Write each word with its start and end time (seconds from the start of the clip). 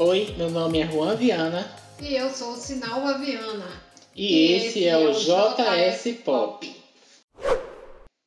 Oi, 0.00 0.32
meu 0.38 0.48
nome 0.48 0.78
é 0.78 0.86
Juan 0.86 1.16
Viana. 1.16 1.68
E 2.00 2.14
eu 2.14 2.30
sou 2.30 2.54
Sinalva 2.54 3.18
Viana. 3.18 3.66
E, 4.14 4.26
e 4.32 4.52
esse, 4.52 4.66
esse, 4.66 4.84
é 4.86 4.96
o 4.96 5.10
JS 5.12 6.20
Pop. 6.24 6.72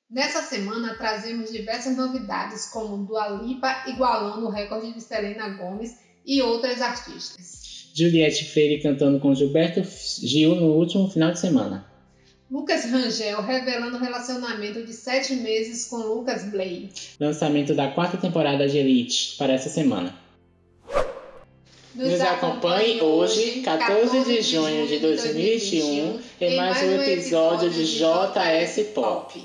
Nessa 0.09 0.41
semana 0.41 0.95
trazemos 0.95 1.49
diversas 1.49 1.95
novidades, 1.95 2.65
como 2.65 3.05
Dua 3.05 3.29
Lipa 3.29 3.85
igualando 3.87 4.47
o 4.47 4.49
recorde 4.49 4.91
de 4.91 4.99
Selena 4.99 5.47
Gomes 5.47 5.95
e 6.25 6.41
outras 6.41 6.81
artistas. 6.81 7.89
Juliette 7.95 8.51
Freire 8.51 8.83
cantando 8.83 9.21
com 9.21 9.33
Gilberto 9.33 9.81
Gil 10.21 10.55
no 10.55 10.73
último 10.73 11.09
final 11.09 11.31
de 11.31 11.39
semana. 11.39 11.89
Lucas 12.51 12.83
Rangel 12.83 13.41
revelando 13.41 13.97
relacionamento 13.97 14.85
de 14.85 14.91
sete 14.91 15.35
meses 15.35 15.85
com 15.85 15.95
Lucas 15.99 16.43
Blay. 16.51 16.89
Lançamento 17.17 17.73
da 17.73 17.89
quarta 17.91 18.17
temporada 18.17 18.67
de 18.67 18.77
Elite 18.77 19.37
para 19.37 19.53
essa 19.53 19.69
semana. 19.69 20.20
Nos, 21.93 22.21
acompanhe 22.21 23.01
hoje, 23.01 23.61
14 23.63 24.23
de 24.23 24.41
junho 24.41 24.87
de 24.87 24.99
2021, 24.99 26.21
em 26.39 26.55
mais 26.55 26.81
um 26.83 27.01
episódio 27.01 27.69
de 27.69 27.85
JS 27.85 28.87
Pop. 28.93 29.43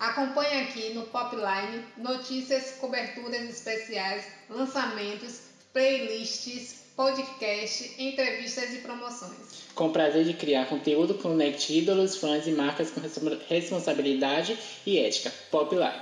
Acompanhe 0.00 0.62
aqui 0.62 0.94
no 0.94 1.02
Popline 1.02 1.84
notícias, 1.96 2.72
coberturas 2.80 3.48
especiais, 3.48 4.24
lançamentos, 4.50 5.42
playlists, 5.72 6.74
podcast, 6.96 7.94
entrevistas 7.96 8.74
e 8.74 8.78
promoções. 8.78 9.68
Com 9.76 9.86
o 9.86 9.92
prazer 9.92 10.24
de 10.24 10.34
criar 10.34 10.66
conteúdo 10.66 11.14
que 11.14 11.22
conecte 11.22 11.78
ídolos, 11.78 12.16
fãs 12.16 12.48
e 12.48 12.50
marcas 12.50 12.90
com 12.90 13.00
responsabilidade 13.48 14.58
e 14.84 14.98
ética. 14.98 15.32
Popline. 15.52 16.00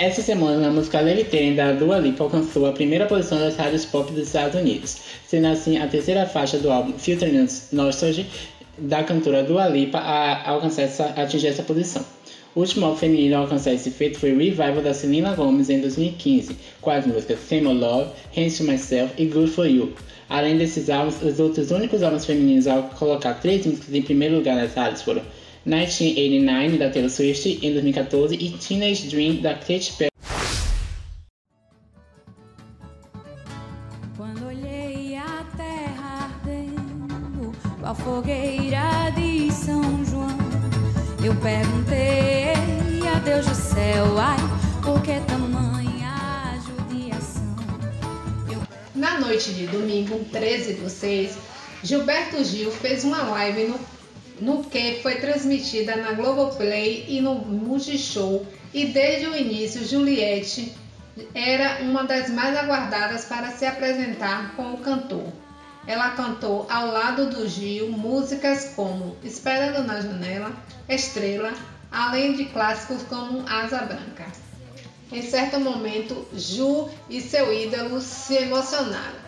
Essa 0.00 0.22
semana, 0.22 0.68
a 0.68 0.70
música 0.70 1.00
Levitating 1.00 1.56
da 1.56 1.72
Dua 1.72 1.98
Lipa 1.98 2.22
alcançou 2.22 2.66
a 2.66 2.72
primeira 2.72 3.06
posição 3.06 3.36
das 3.36 3.56
rádios 3.56 3.84
pop 3.84 4.12
dos 4.12 4.28
Estados 4.28 4.54
Unidos, 4.54 4.96
sendo 5.26 5.48
assim 5.48 5.76
a 5.76 5.88
terceira 5.88 6.24
faixa 6.24 6.56
do 6.56 6.70
álbum 6.70 6.92
Filter 6.96 7.28
Nostalgia 7.72 8.24
da 8.78 9.02
cantora 9.02 9.42
Dua 9.42 9.66
Lipa 9.66 9.98
a 9.98 10.50
alcançar 10.50 10.82
essa, 10.82 11.06
a 11.16 11.22
atingir 11.22 11.48
essa 11.48 11.64
posição. 11.64 12.04
O 12.54 12.60
último 12.60 12.86
álbum 12.86 12.96
feminino 12.96 13.34
a 13.34 13.38
alcançar 13.40 13.72
esse 13.72 13.90
feito 13.90 14.20
foi 14.20 14.30
Revival 14.30 14.82
da 14.82 14.94
Selena 14.94 15.34
Gomez 15.34 15.68
em 15.68 15.80
2015, 15.80 16.56
com 16.80 16.90
as 16.90 17.04
músicas 17.04 17.40
Same 17.40 17.74
Love, 17.74 18.12
Hands 18.36 18.56
to 18.56 18.62
Myself 18.62 19.12
e 19.20 19.26
Good 19.26 19.50
For 19.50 19.66
You. 19.66 19.92
Além 20.28 20.56
desses 20.58 20.88
álbuns, 20.88 21.20
os 21.22 21.40
outros 21.40 21.72
únicos 21.72 22.04
álbuns 22.04 22.24
femininos 22.24 22.68
a 22.68 22.82
colocar 22.82 23.34
três 23.34 23.66
músicas 23.66 23.92
em 23.92 24.02
primeiro 24.02 24.36
lugar 24.36 24.54
nas 24.54 24.74
rádios 24.74 25.02
foram 25.02 25.22
1989 25.68 26.78
da 26.78 26.88
Taylor 26.88 27.10
Swift 27.10 27.58
em 27.62 27.72
2014 27.72 28.34
e 28.34 28.50
Teenage 28.52 29.06
Dream 29.08 29.36
da 29.42 29.54
Katy 29.54 29.92
Perry. 29.98 30.10
Quando 34.16 34.46
olhei 34.46 35.14
a 35.16 35.44
terra 35.54 36.30
ardendo, 36.46 37.52
a 37.82 37.94
fogueira 37.94 39.12
de 39.14 39.52
São 39.52 39.82
João, 40.06 40.38
eu 41.22 41.34
perguntei 41.36 42.54
a 43.06 43.18
Deus 43.18 43.44
do 43.44 43.54
céu, 43.54 44.18
ai, 44.18 44.38
por 44.82 45.02
que 45.02 45.20
tamanha 45.26 46.58
judiação? 46.64 47.56
Eu... 48.50 48.62
Na 48.94 49.20
noite 49.20 49.52
de 49.52 49.66
domingo, 49.66 50.18
13 50.32 50.74
do 50.74 50.88
6, 50.88 51.36
Gilberto 51.84 52.42
Gil 52.42 52.70
fez 52.70 53.04
uma 53.04 53.22
live 53.24 53.64
no 53.64 53.97
no 54.40 54.64
que 54.64 55.00
foi 55.02 55.16
transmitida 55.16 55.96
na 55.96 56.12
Globoplay 56.12 57.04
e 57.08 57.20
no 57.20 57.34
Multishow, 57.34 58.46
e 58.72 58.86
desde 58.86 59.26
o 59.26 59.36
início 59.36 59.86
Juliette 59.86 60.72
era 61.34 61.82
uma 61.82 62.04
das 62.04 62.30
mais 62.30 62.56
aguardadas 62.56 63.24
para 63.24 63.50
se 63.50 63.66
apresentar 63.66 64.54
com 64.54 64.74
o 64.74 64.78
cantor. 64.78 65.32
Ela 65.86 66.10
cantou 66.10 66.66
ao 66.68 66.88
lado 66.88 67.30
do 67.30 67.48
Gil 67.48 67.90
músicas 67.90 68.72
como 68.76 69.16
Esperando 69.24 69.86
na 69.86 70.00
Janela, 70.00 70.52
Estrela, 70.88 71.52
além 71.90 72.34
de 72.34 72.44
clássicos 72.46 73.02
como 73.04 73.48
Asa 73.48 73.78
Branca. 73.78 74.26
Em 75.10 75.22
certo 75.22 75.58
momento, 75.58 76.26
Ju 76.34 76.90
e 77.08 77.22
seu 77.22 77.52
ídolo 77.52 78.00
se 78.00 78.34
emocionaram. 78.34 79.27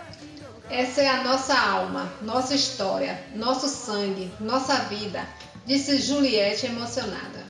Essa 0.70 1.02
é 1.02 1.08
a 1.08 1.24
nossa 1.24 1.52
alma, 1.58 2.12
nossa 2.22 2.54
história, 2.54 3.20
nosso 3.34 3.66
sangue, 3.66 4.30
nossa 4.38 4.84
vida, 4.84 5.26
disse 5.66 5.98
Juliette 5.98 6.64
emocionada. 6.66 7.46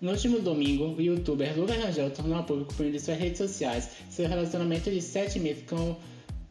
No 0.00 0.10
último 0.10 0.40
domingo, 0.40 0.96
o 0.96 1.00
youtuber 1.00 1.56
Lucas 1.56 1.76
Rangel 1.76 2.10
tornou 2.10 2.42
público 2.42 2.74
por 2.74 2.90
de 2.90 2.98
suas 2.98 3.16
redes 3.16 3.38
sociais 3.38 3.90
seu 4.10 4.28
relacionamento 4.28 4.90
de 4.90 5.00
7 5.00 5.38
meses 5.38 5.62
com, 5.70 5.96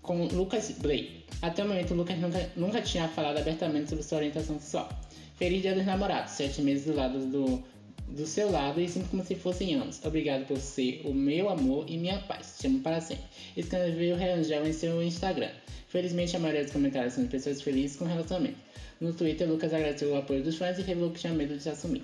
com 0.01 0.25
Lucas 0.27 0.71
Blake. 0.71 1.25
Até 1.41 1.65
o 1.65 1.67
momento, 1.67 1.93
Lucas 1.95 2.17
nunca, 2.17 2.49
nunca 2.55 2.81
tinha 2.81 3.09
falado 3.09 3.37
abertamente 3.37 3.89
sobre 3.89 4.05
sua 4.05 4.19
orientação 4.19 4.57
sexual. 4.57 4.87
Feliz 5.35 5.61
Dia 5.61 5.75
dos 5.75 5.85
Namorados, 5.85 6.31
7 6.31 6.61
meses 6.61 6.85
do 6.85 6.95
lado 6.95 7.19
do 7.25 7.61
do 8.07 8.25
seu 8.25 8.51
lado 8.51 8.79
e 8.79 8.87
sinto 8.87 9.09
como 9.09 9.23
se 9.23 9.35
fossem 9.35 9.75
anos. 9.75 9.99
Obrigado 10.03 10.45
por 10.45 10.57
ser 10.57 11.01
o 11.05 11.13
meu 11.13 11.49
amor 11.49 11.85
e 11.87 11.97
minha 11.97 12.19
paz. 12.19 12.57
Te 12.59 12.67
amo 12.67 12.79
para 12.79 13.01
sempre. 13.01 13.25
Escreveu 13.55 14.15
Rangel 14.15 14.65
em 14.65 14.73
seu 14.73 15.01
Instagram. 15.03 15.51
Felizmente, 15.87 16.35
a 16.35 16.39
maioria 16.39 16.63
dos 16.63 16.73
comentários 16.73 17.13
são 17.13 17.23
de 17.23 17.29
pessoas 17.29 17.61
felizes 17.61 17.97
com 17.97 18.05
o 18.05 18.07
relacionamento. 18.07 18.57
No 18.99 19.13
Twitter, 19.13 19.47
Lucas 19.47 19.73
agradeceu 19.73 20.11
o 20.11 20.17
apoio 20.17 20.43
dos 20.43 20.57
fãs 20.57 20.77
e 20.79 20.81
revelou 20.81 21.11
que 21.11 21.19
tinha 21.19 21.33
medo 21.33 21.55
de 21.55 21.63
se 21.63 21.69
assumir. 21.69 22.03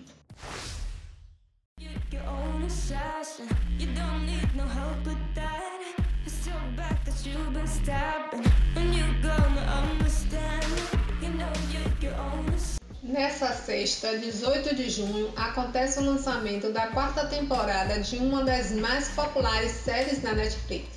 Nessa 13.13 13.53
sexta, 13.53 14.18
18 14.18 14.74
de 14.74 14.90
junho, 14.90 15.31
acontece 15.35 16.00
o 16.00 16.03
lançamento 16.03 16.72
da 16.72 16.88
quarta 16.88 17.28
temporada 17.28 18.00
de 18.00 18.18
uma 18.18 18.44
das 18.44 18.72
mais 18.72 19.09
populares 19.09 19.72
séries 19.72 20.18
da 20.18 20.34
Netflix, 20.34 20.88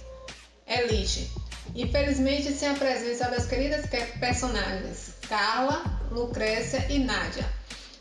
Elite. 0.66 1.30
Infelizmente, 1.74 2.54
sem 2.54 2.70
a 2.70 2.74
presença 2.74 3.30
das 3.30 3.44
queridas 3.44 3.84
personagens 4.18 5.12
Carla, 5.28 5.84
Lucrécia 6.10 6.86
e 6.88 7.00
Nádia, 7.00 7.44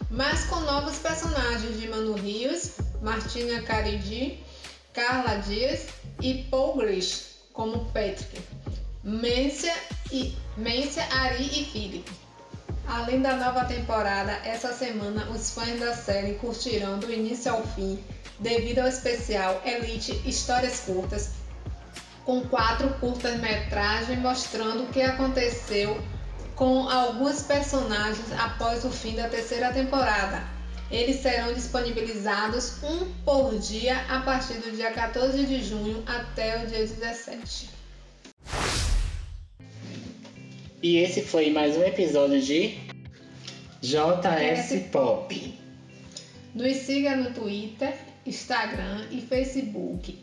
mas 0.09 0.46
com 0.46 0.62
novos 0.62 0.97
personagens 1.00 1.78
de 1.78 1.90
Manu 1.90 2.14
Rios, 2.14 2.72
Martina 3.02 3.64
Caridi, 3.64 4.40
Carla 4.94 5.40
Dias 5.40 5.88
e 6.22 6.46
Paul 6.50 6.78
Grish 6.78 7.36
como 7.52 7.84
Patrick, 7.92 8.42
Mência, 9.03 9.74
e, 10.09 10.34
Mência 10.56 11.03
Ari 11.12 11.47
e 11.47 11.66
Felipe. 11.66 12.25
Além 12.95 13.22
da 13.22 13.35
nova 13.35 13.66
temporada, 13.66 14.31
essa 14.45 14.72
semana 14.72 15.29
os 15.29 15.51
fãs 15.51 15.78
da 15.81 15.94
série 15.94 16.35
curtirão 16.35 16.97
do 16.97 17.11
início 17.11 17.51
ao 17.51 17.61
fim, 17.61 18.00
devido 18.39 18.79
ao 18.79 18.88
especial 18.88 19.61
Elite 19.66 20.13
Histórias 20.25 20.79
Curtas, 20.79 21.31
com 22.23 22.39
quatro 22.47 22.89
curtas-metragens 23.01 24.17
mostrando 24.19 24.84
o 24.84 24.88
que 24.88 25.01
aconteceu 25.01 26.01
com 26.55 26.88
alguns 26.88 27.44
personagens 27.44 28.31
após 28.40 28.85
o 28.85 28.90
fim 28.90 29.14
da 29.14 29.28
terceira 29.28 29.73
temporada. 29.73 30.41
Eles 30.90 31.17
serão 31.17 31.53
disponibilizados 31.53 32.81
um 32.81 33.11
por 33.25 33.59
dia 33.59 34.05
a 34.08 34.22
partir 34.22 34.53
do 34.53 34.72
dia 34.72 34.91
14 34.91 35.46
de 35.46 35.61
junho 35.61 36.02
até 36.08 36.64
o 36.64 36.67
dia 36.67 36.79
17. 36.79 37.75
E 40.81 40.97
esse 40.97 41.23
foi 41.23 41.49
mais 41.49 41.75
um 41.75 41.84
episódio 41.84 42.40
de 42.40 42.84
JS 43.85 44.90
Pop. 44.91 45.59
Nos 46.55 46.78
siga 46.78 47.16
no 47.16 47.32
Twitter, 47.32 47.93
Instagram 48.26 49.05
e 49.11 49.22
Facebook, 49.22 50.17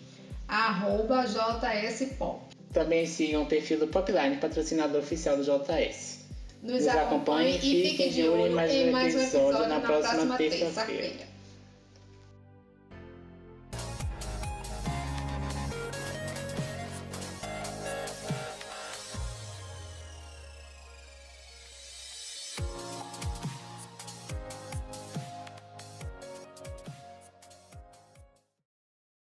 arroba 0.49 1.25
JS 1.27 2.15
Pop. 2.19 2.41
Também 2.73 3.07
sigam 3.07 3.43
o 3.43 3.47
perfil 3.47 3.79
do 3.79 3.87
Popline, 3.87 4.39
patrocinador 4.39 5.01
oficial 5.01 5.37
do 5.37 5.45
JS. 5.45 6.23
Nos, 6.61 6.85
Nos 6.85 6.89
acompanhe 6.89 7.57
e 7.59 7.91
fiquem 7.91 8.11
de 8.11 8.29
olho 8.29 8.47
em 8.47 8.91
mais 8.91 9.15
um 9.15 9.21
episódio, 9.21 9.69
na, 9.69 9.81
próxima, 9.81 10.27
próxima 10.27 10.37
terça-feira. 10.39 11.33